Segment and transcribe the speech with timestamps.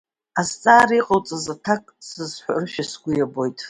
[0.39, 3.57] Азҵаара иҟауҵаз аҭак сзыҳәарышәа сгәы иабоит.